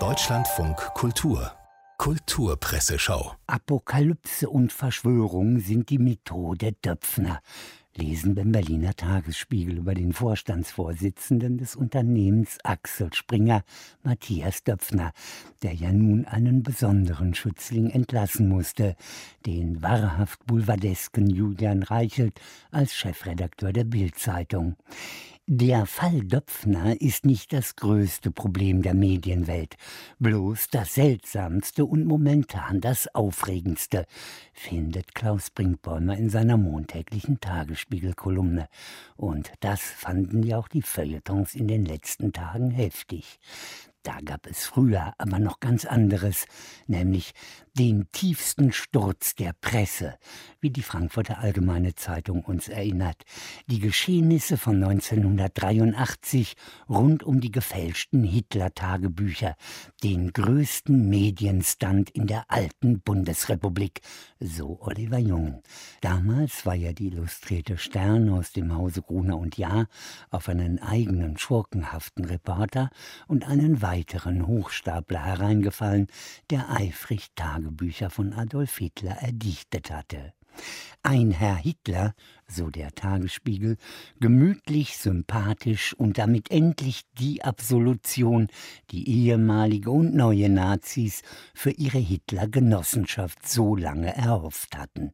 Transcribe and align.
Deutschlandfunk 0.00 0.76
Kultur 0.94 1.52
Kulturpresseschau. 1.96 3.36
Apokalypse 3.46 4.50
und 4.50 4.72
Verschwörung 4.72 5.60
sind 5.60 5.90
die 5.90 5.98
Methode 5.98 6.72
Döpfner 6.72 7.40
lesen 7.96 8.34
beim 8.34 8.52
Berliner 8.52 8.94
Tagesspiegel 8.94 9.78
über 9.78 9.94
den 9.94 10.12
Vorstandsvorsitzenden 10.12 11.58
des 11.58 11.76
Unternehmens 11.76 12.58
Axel 12.64 13.12
Springer, 13.12 13.62
Matthias 14.02 14.64
Döpfner, 14.64 15.12
der 15.62 15.74
ja 15.74 15.92
nun 15.92 16.24
einen 16.24 16.62
besonderen 16.62 17.34
Schützling 17.34 17.90
entlassen 17.90 18.48
musste, 18.48 18.96
den 19.46 19.82
wahrhaft 19.82 20.44
boulevardesken 20.46 21.28
Julian 21.30 21.82
Reichelt 21.82 22.40
als 22.70 22.94
Chefredakteur 22.94 23.72
der 23.72 23.84
Bildzeitung. 23.84 24.76
Der 25.46 25.84
Fall 25.84 26.22
Döpfner 26.22 26.98
ist 27.02 27.26
nicht 27.26 27.52
das 27.52 27.76
größte 27.76 28.30
Problem 28.30 28.80
der 28.80 28.94
Medienwelt, 28.94 29.76
bloß 30.18 30.68
das 30.70 30.94
seltsamste 30.94 31.84
und 31.84 32.06
momentan 32.06 32.80
das 32.80 33.14
aufregendste, 33.14 34.06
findet 34.54 35.14
Klaus 35.14 35.50
Brinkbäumer 35.50 36.16
in 36.16 36.30
seiner 36.30 36.56
montäglichen 36.56 37.40
Tagesspiegelkolumne. 37.40 38.70
Und 39.16 39.52
das 39.60 39.82
fanden 39.82 40.42
ja 40.44 40.56
auch 40.56 40.68
die 40.68 40.80
Feuilletons 40.80 41.54
in 41.54 41.68
den 41.68 41.84
letzten 41.84 42.32
Tagen 42.32 42.70
heftig. 42.70 43.38
Da 44.02 44.20
gab 44.24 44.46
es 44.46 44.64
früher 44.64 45.12
aber 45.18 45.38
noch 45.38 45.60
ganz 45.60 45.84
anderes, 45.84 46.46
nämlich 46.86 47.32
den 47.76 48.06
tiefsten 48.12 48.72
Sturz 48.72 49.34
der 49.34 49.52
Presse, 49.52 50.14
wie 50.60 50.70
die 50.70 50.82
Frankfurter 50.82 51.38
Allgemeine 51.38 51.96
Zeitung 51.96 52.44
uns 52.44 52.68
erinnert. 52.68 53.24
Die 53.66 53.80
Geschehnisse 53.80 54.56
von 54.56 54.82
1983 54.82 56.54
rund 56.88 57.24
um 57.24 57.40
die 57.40 57.50
gefälschten 57.50 58.22
Hitler-Tagebücher, 58.22 59.56
den 60.04 60.32
größten 60.32 61.08
Medienstand 61.08 62.10
in 62.10 62.28
der 62.28 62.44
alten 62.48 63.00
Bundesrepublik, 63.00 64.02
so 64.38 64.78
Oliver 64.80 65.18
Jungen. 65.18 65.60
Damals 66.00 66.64
war 66.64 66.76
ja 66.76 66.92
die 66.92 67.08
illustrierte 67.08 67.76
Stern 67.76 68.28
aus 68.28 68.52
dem 68.52 68.72
Hause 68.72 69.02
Gruner 69.02 69.36
und 69.36 69.58
Jahr 69.58 69.88
auf 70.30 70.48
einen 70.48 70.78
eigenen 70.78 71.38
schurkenhaften 71.38 72.24
Reporter 72.24 72.90
und 73.26 73.48
einen 73.48 73.82
weiteren 73.82 74.46
Hochstapler 74.46 75.24
hereingefallen, 75.24 76.06
der 76.50 76.70
eifrig 76.70 77.34
Tagebücher 77.64 78.10
von 78.10 78.34
Adolf 78.34 78.76
Hitler 78.76 79.16
erdichtet 79.22 79.90
hatte. 79.90 80.34
Ein 81.02 81.30
Herr 81.30 81.56
Hitler, 81.56 82.14
so 82.46 82.68
der 82.68 82.94
Tagesspiegel, 82.94 83.76
gemütlich, 84.20 84.98
sympathisch 84.98 85.94
und 85.94 86.18
damit 86.18 86.50
endlich 86.50 87.02
die 87.18 87.42
Absolution, 87.42 88.48
die 88.90 89.08
ehemalige 89.08 89.90
und 89.90 90.14
neue 90.14 90.48
Nazis 90.50 91.22
für 91.54 91.70
ihre 91.70 91.98
Hitler-Genossenschaft 91.98 93.48
so 93.48 93.74
lange 93.74 94.14
erhofft 94.14 94.76
hatten. 94.76 95.12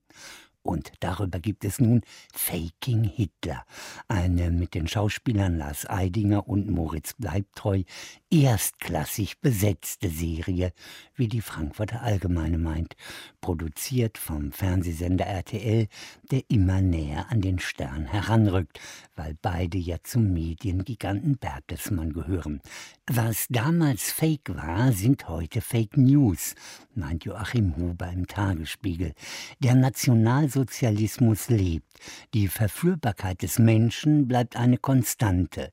Und 0.62 0.92
darüber 1.00 1.40
gibt 1.40 1.64
es 1.64 1.80
nun 1.80 2.02
Faking 2.34 3.04
Hitler, 3.04 3.64
eine 4.08 4.50
mit 4.50 4.74
den 4.74 4.88
Schauspielern 4.88 5.56
Lars 5.56 5.88
Eidinger 5.88 6.46
und 6.46 6.68
Moritz 6.68 7.14
Bleibtreu 7.14 7.82
erstklassig 8.30 9.40
besetzte 9.40 10.08
Serie, 10.08 10.72
wie 11.16 11.28
die 11.28 11.40
Frankfurter 11.40 12.02
Allgemeine 12.02 12.58
meint, 12.58 12.94
produziert 13.40 14.18
vom 14.18 14.52
Fernsehsender 14.52 15.26
RTL, 15.26 15.88
der 16.30 16.42
immer 16.48 16.80
näher 16.80 17.26
an 17.30 17.40
den 17.40 17.58
Stern 17.58 18.06
heranrückt, 18.06 18.78
weil 19.16 19.36
beide 19.40 19.78
ja 19.78 19.96
zum 20.02 20.32
Mediengiganten 20.32 21.38
Bertelsmann 21.38 22.12
gehören. 22.12 22.60
Was 23.06 23.46
damals 23.48 24.12
Fake 24.12 24.54
war, 24.54 24.92
sind 24.92 25.28
heute 25.28 25.60
Fake 25.60 25.96
News, 25.96 26.54
meint 26.94 27.24
Joachim 27.24 27.76
Huber 27.76 28.10
im 28.10 28.26
Tagesspiegel. 28.26 29.12
Der 29.60 29.74
Nationalsozialismus 29.74 31.48
lebt. 31.48 31.86
Die 32.34 32.48
Verführbarkeit 32.48 33.42
des 33.42 33.58
Menschen 33.58 34.28
bleibt 34.28 34.56
eine 34.56 34.78
Konstante. 34.78 35.72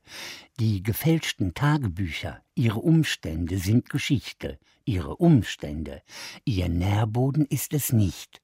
Die 0.59 0.83
gefälschten 0.83 1.53
Tagebücher, 1.53 2.41
ihre 2.55 2.79
Umstände 2.79 3.57
sind 3.57 3.89
Geschichte, 3.89 4.59
ihre 4.85 5.16
Umstände, 5.16 6.01
ihr 6.45 6.69
Nährboden 6.69 7.45
ist 7.45 7.73
es 7.73 7.94
nicht. 7.94 8.41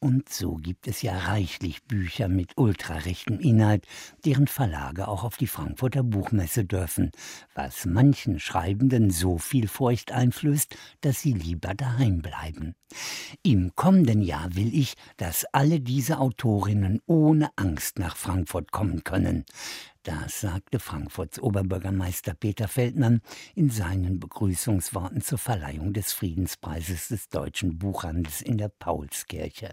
Und 0.00 0.28
so 0.28 0.54
gibt 0.54 0.86
es 0.86 1.02
ja 1.02 1.18
reichlich 1.18 1.82
Bücher 1.82 2.28
mit 2.28 2.56
ultrarechtem 2.56 3.40
Inhalt, 3.40 3.84
deren 4.24 4.46
Verlage 4.46 5.08
auch 5.08 5.24
auf 5.24 5.36
die 5.36 5.48
Frankfurter 5.48 6.04
Buchmesse 6.04 6.64
dürfen, 6.64 7.10
was 7.54 7.84
manchen 7.84 8.38
Schreibenden 8.38 9.10
so 9.10 9.38
viel 9.38 9.66
Furcht 9.66 10.12
einflößt, 10.12 10.76
dass 11.00 11.20
sie 11.20 11.32
lieber 11.32 11.74
daheim 11.74 12.22
bleiben. 12.22 12.76
Im 13.42 13.74
kommenden 13.74 14.22
Jahr 14.22 14.54
will 14.54 14.72
ich, 14.72 14.94
dass 15.16 15.44
alle 15.52 15.80
diese 15.80 16.20
Autorinnen 16.20 17.00
ohne 17.06 17.50
Angst 17.56 17.98
nach 17.98 18.16
Frankfurt 18.16 18.70
kommen 18.70 19.02
können. 19.02 19.44
Das 20.08 20.40
sagte 20.40 20.78
Frankfurts 20.78 21.38
Oberbürgermeister 21.38 22.32
Peter 22.32 22.66
Feldmann 22.66 23.20
in 23.54 23.68
seinen 23.68 24.18
Begrüßungsworten 24.18 25.20
zur 25.20 25.36
Verleihung 25.36 25.92
des 25.92 26.14
Friedenspreises 26.14 27.08
des 27.08 27.28
deutschen 27.28 27.78
Buchhandels 27.78 28.40
in 28.40 28.56
der 28.56 28.70
Paulskirche. 28.70 29.72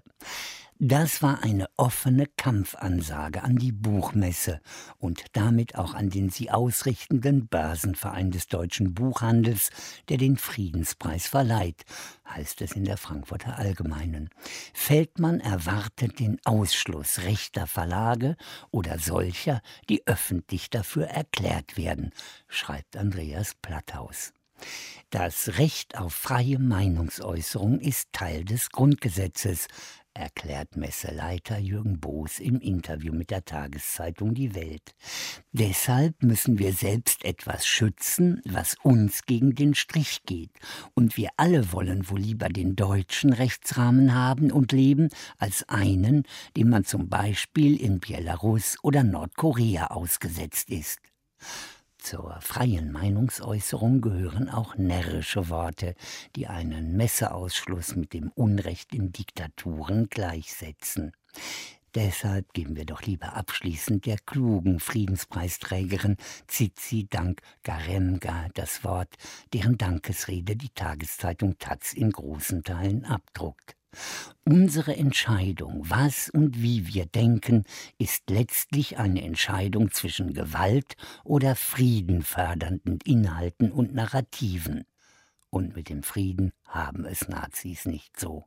Das 0.78 1.22
war 1.22 1.42
eine 1.42 1.70
offene 1.78 2.26
Kampfansage 2.36 3.44
an 3.44 3.56
die 3.56 3.72
Buchmesse 3.72 4.60
und 4.98 5.24
damit 5.32 5.76
auch 5.76 5.94
an 5.94 6.10
den 6.10 6.30
sie 6.30 6.52
ausrichtenden 6.52 7.48
Börsenverein 7.48 8.30
des 8.30 8.48
deutschen 8.48 8.94
Buchhandels, 8.94 9.70
der 10.10 10.18
den 10.18 10.36
Friedenspreis 10.36 11.28
verleiht, 11.28 11.86
heißt 12.28 12.62
es 12.62 12.74
in 12.74 12.84
der 12.84 12.98
Frankfurter 12.98 13.58
Allgemeinen. 13.58 14.30
Feldmann 14.74 15.40
erwartet 15.40 16.20
den 16.20 16.42
Ausschluss 16.44 17.20
rechter 17.20 17.68
Verlage 17.68 18.36
oder 18.70 19.00
solcher, 19.00 19.62
die 19.88 20.06
öffentlich 20.06 20.70
dafür 20.70 21.06
erklärt 21.06 21.78
werden, 21.78 22.12
schreibt 22.50 22.98
Andreas 22.98 23.56
Platthaus. 23.62 24.34
Das 25.10 25.58
Recht 25.58 25.98
auf 25.98 26.14
freie 26.14 26.60
Meinungsäußerung 26.60 27.80
ist 27.80 28.12
Teil 28.12 28.44
des 28.44 28.70
Grundgesetzes, 28.70 29.68
erklärt 30.16 30.78
Messeleiter 30.78 31.58
Jürgen 31.58 32.00
Boos 32.00 32.40
im 32.40 32.60
Interview 32.60 33.14
mit 33.14 33.30
der 33.30 33.46
Tageszeitung 33.46 34.34
Die 34.34 34.56
Welt. 34.56 34.96
Deshalb 35.52 36.24
müssen 36.24 36.58
wir 36.58 36.74
selbst 36.74 37.24
etwas 37.26 37.68
schützen, 37.68 38.42
was 38.46 38.76
uns 38.82 39.24
gegen 39.26 39.56
den 39.56 39.76
Strich 39.76 40.24
geht. 40.26 40.52
Und 40.94 41.18
wir 41.18 41.30
alle 41.38 41.72
wollen 41.72 42.10
wohl 42.10 42.20
lieber 42.20 42.50
den 42.50 42.76
deutschen 42.76 43.34
Rechtsrahmen 43.34 44.14
haben 44.14 44.52
und 44.52 44.72
leben, 44.72 45.10
als 45.38 45.68
einen, 45.70 46.24
dem 46.56 46.70
man 46.70 46.86
zum 46.86 47.10
Beispiel 47.10 47.80
in 47.80 48.00
Belarus 48.00 48.78
oder 48.82 49.04
Nordkorea 49.04 49.88
ausgesetzt 49.88 50.70
ist. 50.70 51.00
Zur 52.06 52.40
freien 52.40 52.92
Meinungsäußerung 52.92 54.00
gehören 54.00 54.48
auch 54.48 54.76
närrische 54.76 55.50
Worte, 55.50 55.96
die 56.36 56.46
einen 56.46 56.96
Messeausschluss 56.96 57.96
mit 57.96 58.14
dem 58.14 58.30
Unrecht 58.36 58.94
in 58.94 59.12
Diktaturen 59.12 60.08
gleichsetzen. 60.08 61.14
Deshalb 61.96 62.54
geben 62.54 62.76
wir 62.76 62.86
doch 62.86 63.02
lieber 63.02 63.36
abschließend 63.36 64.06
der 64.06 64.18
klugen 64.24 64.80
Friedenspreisträgerin 64.80 66.18
Zizi 66.46 67.08
Dank 67.10 67.42
Garemga 67.64 68.50
das 68.54 68.84
Wort, 68.84 69.16
deren 69.52 69.80
Dankesrede 69.80 70.56
die 70.56 70.70
Tageszeitung 70.76 71.58
Taz 71.58 71.92
in 71.92 72.12
großen 72.12 72.64
Teilen 72.64 73.04
abdruckt. 73.06 73.75
Unsere 74.44 74.96
Entscheidung, 74.96 75.82
was 75.90 76.30
und 76.30 76.62
wie 76.62 76.94
wir 76.94 77.06
denken, 77.06 77.64
ist 77.98 78.30
letztlich 78.30 78.98
eine 78.98 79.24
Entscheidung 79.24 79.92
zwischen 79.92 80.34
Gewalt 80.34 80.96
oder 81.24 81.56
friedenfördernden 81.56 83.00
Inhalten 83.04 83.72
und 83.72 83.94
Narrativen. 83.94 84.86
Und 85.50 85.76
mit 85.76 85.90
dem 85.90 86.04
Frieden 86.04 86.52
haben 86.68 87.06
es 87.06 87.28
Nazis 87.28 87.86
nicht 87.86 88.20
so. 88.20 88.46